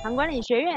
[0.00, 0.76] 唐管理学院。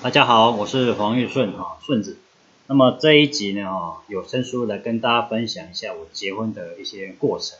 [0.00, 2.18] 大家好，我是黄玉顺哈，顺子。
[2.68, 7.58] 那么这一集呢哈，有声书来跟大家分享一下我结婚的一些过程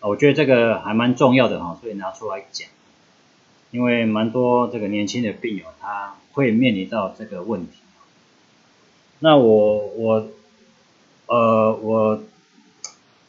[0.00, 2.68] 啊，我觉得这个还蛮重要的哈，所以拿出来讲。
[3.70, 7.74] 因为蛮多这个年轻的病友他会面临到这个问题。
[9.20, 10.28] 那我我
[11.30, 12.20] 呃我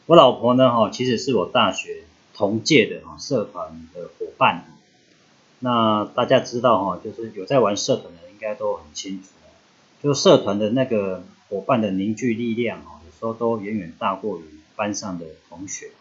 [0.06, 2.02] 我老婆呢哈，其实是我大学
[2.34, 4.64] 同届的哈社团的伙伴。
[5.60, 9.28] 那大家知道哈，就是有在玩社团的应该都很清楚，
[10.02, 14.42] 就社团的那个伙伴的凝聚力量哈，有时候都远远大过于
[14.74, 15.92] 班上的同学。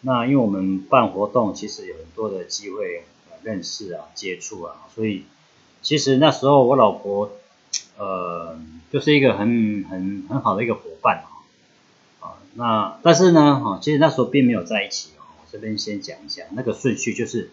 [0.00, 3.04] 那因为我们办活动，其实有很多的机会
[3.42, 5.26] 认识啊、接触啊，所以
[5.82, 7.30] 其实那时候我老婆，
[7.98, 8.58] 呃，
[8.92, 11.28] 就是一个很很很好的一个伙伴啊。
[12.20, 15.24] 啊，那但是呢，哈，其实那时候并没有在一起哦。
[15.40, 17.50] 我这边先讲一下那个顺序，就是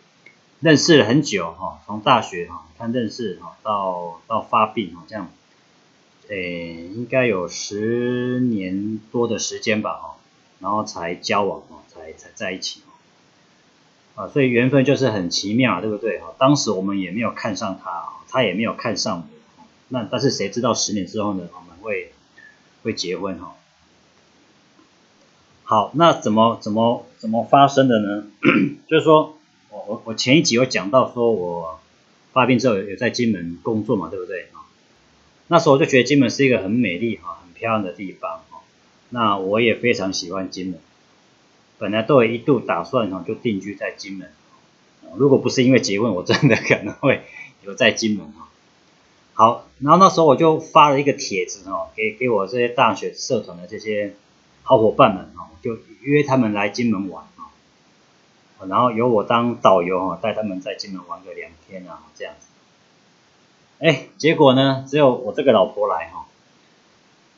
[0.60, 5.32] 认识了很久哈，从大学哈，看认识哈，到到发病哈，这样，
[6.28, 10.18] 诶，应该有十年多的时间吧哈，
[10.60, 11.80] 然后才交往哦。
[11.92, 16.34] 才才在一起哦啊，所以缘分就是很奇妙，对不对哈？
[16.38, 19.39] 当时我们也没有看上他，他也没有看上我，
[19.90, 21.50] 那但是谁知道十年之后呢？
[21.54, 22.14] 我们会
[22.84, 23.56] 会结婚哈？
[25.64, 28.24] 好，那怎么怎么怎么发生的呢？
[28.88, 29.38] 就是说
[29.70, 31.80] 我我我前一集有讲到说我
[32.34, 34.66] 发病之后有在金门工作嘛，对不对啊？
[35.48, 38.62] 那时候我就觉得金门是一个很美丽哈、很漂亮的地方哈，
[39.10, 40.80] 那我也非常喜欢金门。
[41.80, 44.30] 本来都有一度打算哈，就定居在金门。
[45.16, 47.24] 如果不是因为结婚，我真的可能会
[47.64, 48.49] 留在金门哈。
[49.40, 54.14] 好，然后那时候我就发了一个帖子哈，给给我这些大学社团的这些
[54.64, 58.68] 好伙伴们哈，就约他们来金门玩哦。
[58.68, 62.48] 然后由我当导游哦，带他们在金门玩个两天啊，这样子。
[63.80, 66.26] 哎，结果呢，只有我这个老婆来哈。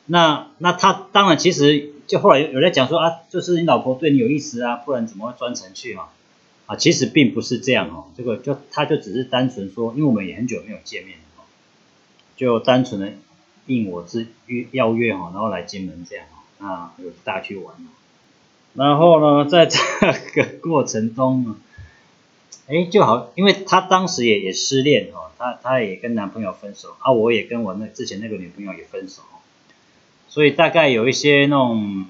[0.06, 1.92] 那那他当然其实。
[2.08, 6.08] 就后来有有在讲说啊，就是你老婆对你有意思啊，不然怎么会专程去嘛？
[6.66, 11.24] 啊，其实并不是这样哦，这个就他就只是单纯说，因为我们也很久没有见面了，
[12.42, 13.12] 就单纯的
[13.66, 16.26] 应我之约邀约哈，然后来金门这样
[16.58, 17.72] 哈，啊，有大去玩
[18.74, 19.78] 然后呢，在这
[20.34, 21.54] 个过程中呢，
[22.66, 29.22] 哎，就好，因为他当时也也失恋哈，他他也跟男朋友分手啊，我也跟我那之前那个女朋友也分手。
[30.28, 32.06] 所以大概有一些那种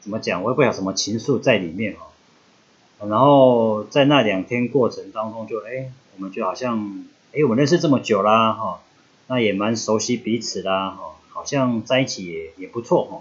[0.00, 3.06] 怎么讲，我也不晓什么情愫在里面哦。
[3.08, 8.80] 然后在那两天过程当中，就哎，我们就好像哎，我们认识这么久啦哈，
[9.26, 13.14] 那也蛮熟悉彼此啦哈，好像在一起也也不错哦。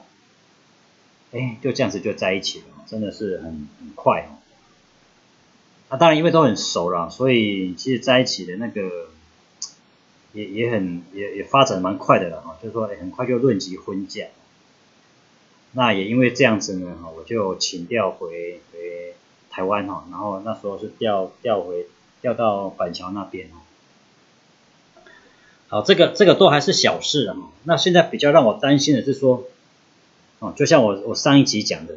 [1.31, 4.37] 哎，就这样子就在一起了，真的是很很快哦。
[5.89, 9.09] 那当然因为都很熟了，所以其实在一起的那个。
[10.33, 14.25] 也也很也也发展蛮快的了哈，就是说很快就论及婚嫁。
[15.71, 19.15] 那也因为这样子呢哈，我就请调回回
[19.49, 21.87] 台湾哈，然后那时候是调调回
[22.19, 23.61] 调到板桥那边哈。
[25.67, 27.37] 好，这个这个都还是小事哈。
[27.63, 29.45] 那现在比较让我担心的是说，
[30.39, 31.95] 哦，就像我我上一集讲的，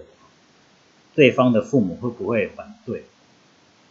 [1.14, 3.04] 对方的父母会不会反对？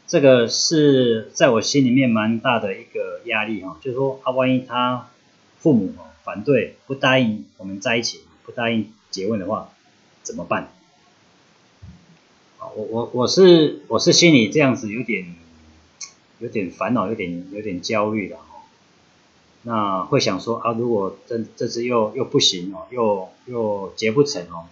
[0.08, 5.10] 这个是在我心里面蛮大的一个压力哈，就是说啊，万一他
[5.60, 9.70] 父母反对不答应我们在一起，不答应结婚的话，
[10.24, 10.72] 怎么办？
[12.60, 15.36] 我我我是我是心里这样子有点
[16.40, 18.38] 有点烦恼，有点有点焦虑的。
[19.68, 24.64] 那会想说啊，如果这这次又又不行哦，又又结不成哦，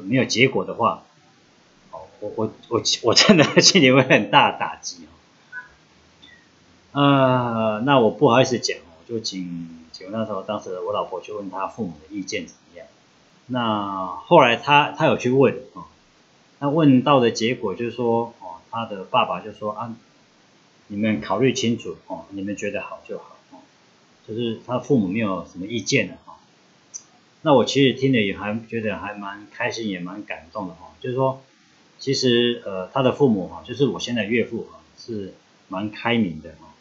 [0.00, 1.04] 没有结果的话。
[1.92, 12.86] 哦我我我我真的 心里会很大打击哦，呃，那我不好意思讲哦，就请请那时候当时我老婆去问他父母的意见怎么样，
[13.46, 15.84] 那后来他他有去问哦，
[16.58, 19.94] 那问到的结果就是说哦，他的爸爸就说啊，
[20.88, 23.36] 你们考虑清楚哦，你们觉得好就好
[24.30, 26.38] 就是他父母没有什么意见的哈，
[27.42, 31.42] 那我其实听了也还觉得还蛮开心，也蛮感动的哈，就是说。
[32.02, 35.34] 其实，呃，他的父母哈，就是我现在岳父哈，是
[35.68, 36.72] 蛮开明的哈，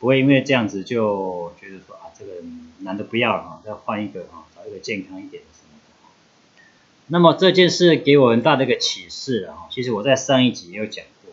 [0.00, 2.32] 不会因为这样子就觉得说啊，这个
[2.80, 6.62] 男的不要了哈，再换一个哈，找一个健康一点的什么的。
[7.06, 11.32] 那么这件事给我很大的一个启示啊，其实我在上一集也有讲过，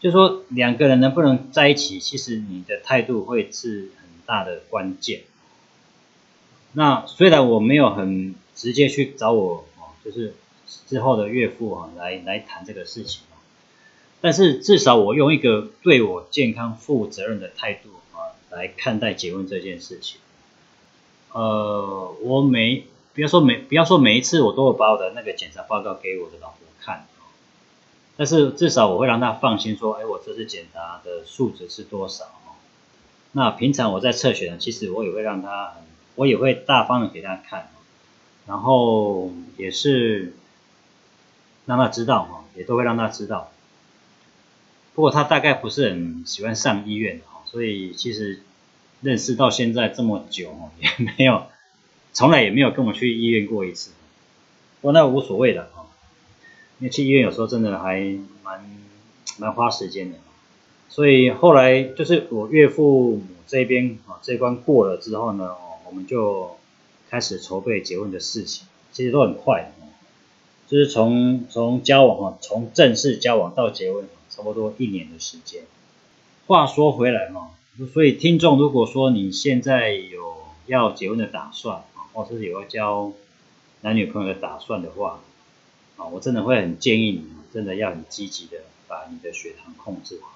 [0.00, 3.90] 就说两个人能不能在一起，其实你的态度会是
[4.26, 5.22] 大的关键。
[6.72, 10.34] 那虽然我没有很直接去找我哦，就是
[10.86, 13.22] 之后的岳父啊来来谈这个事情
[14.22, 20.20] 但是至少我用一个对我健康负责任的态度啊来看待结婚这件事情。
[21.32, 27.06] 呃，我每不要说每不要说每一次我都会把我的那个检查报告给我的老婆看，
[28.16, 32.30] 但是至少我会让她放心说，哎，我这次检查的数值是多少？
[33.32, 35.74] 那平常我在测血呢，其实我也会让他，
[36.16, 37.70] 我也会大方的给他看，
[38.46, 40.34] 然后也是
[41.64, 43.50] 让他知道哈，也都会让他知道。
[44.94, 48.42] 不过他大概不是很喜欢上医院哈，所以其实
[49.00, 51.46] 认识到现在这么久哈，也没有，
[52.12, 53.92] 从来也没有跟我去医院过一次。
[54.82, 55.86] 不过那无所谓的哈，
[56.80, 58.70] 因为去医院有时候真的还蛮
[59.38, 60.18] 蛮花时间的。
[60.92, 65.56] 所以后来就是我岳父母这边啊这关过了之后呢，
[65.86, 66.58] 我们就
[67.08, 69.72] 开始筹备结婚的事情，其实都很快，
[70.68, 74.06] 就是从从交往哈，从正式交往到结婚。
[74.34, 75.64] 差不多一年的时间。
[76.46, 77.50] 话说回来嘛，
[77.92, 83.12] 所以听众如果说你现在有要结婚的打算啊，或者是有要交
[83.82, 85.20] 男女朋友的打算的话，
[85.98, 90.30] 啊，我真的会很建议你，真的要很积极的把你的血糖控制好。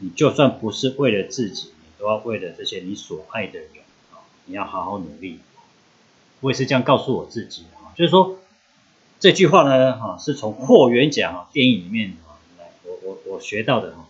[0.00, 3.68] 你就算不是为了自己，你都要为了这些你所爱的人
[4.12, 5.38] 啊，你要好好努力。
[6.40, 8.38] 我也是这样告诉我自己啊，就是说
[9.18, 12.16] 这句话呢，哈，是从霍元甲电影里面。
[12.82, 14.08] 我我我学到的哈，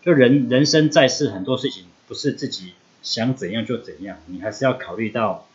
[0.00, 2.72] 就人人生在世，很多事情不是自己
[3.02, 5.46] 想怎样就怎样，你还是要考虑到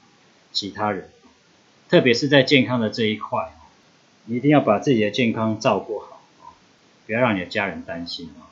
[0.52, 1.10] 其他人，
[1.90, 3.56] 特别是在健康的这一块，
[4.26, 6.22] 你一定要把自己的健康照顾好
[7.08, 8.51] 不要让你的家人担心啊，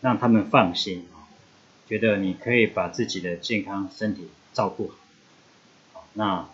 [0.00, 1.28] 让他们放心啊，
[1.88, 4.92] 觉得你可以把自己的健康身体照顾
[5.92, 6.48] 好，那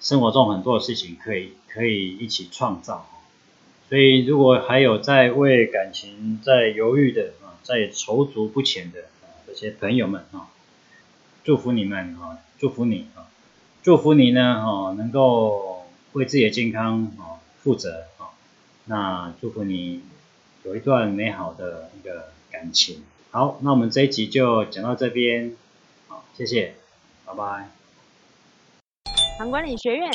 [0.00, 3.08] 生活中很多的事情可以可以一起创造。
[3.88, 10.48] 所以，如果还有在为感情在犹豫的啊，在踌躇不前的啊这些朋友们啊，
[11.42, 13.26] 祝福你们啊，祝福你啊，
[13.82, 18.36] 祝福你呢啊，能够为自己的健康啊负责啊，
[18.84, 20.02] 那祝福你
[20.64, 23.04] 有一段美好的一个感情。
[23.30, 25.54] 好，那我们这一集就讲到这边，
[26.08, 26.74] 好，谢谢，
[27.24, 27.68] 拜拜。
[29.48, 30.10] 管理学院。